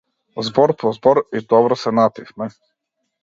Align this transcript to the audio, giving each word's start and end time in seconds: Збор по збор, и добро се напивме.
Збор 0.45 0.73
по 0.79 0.93
збор, 0.95 1.21
и 1.33 1.41
добро 1.53 1.77
се 1.83 1.93
напивме. 1.99 2.51